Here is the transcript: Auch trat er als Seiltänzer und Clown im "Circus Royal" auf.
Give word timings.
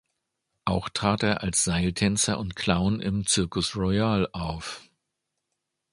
Auch 0.65 0.89
trat 0.89 1.21
er 1.21 1.43
als 1.43 1.63
Seiltänzer 1.63 2.39
und 2.39 2.55
Clown 2.55 2.99
im 3.01 3.27
"Circus 3.27 3.75
Royal" 3.75 4.27
auf. 4.33 4.81